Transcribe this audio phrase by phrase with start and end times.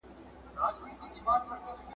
[0.57, 1.85] ځانګړي اندامونه نه لري